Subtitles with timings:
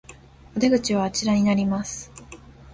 [0.55, 2.11] お出口はあちらになります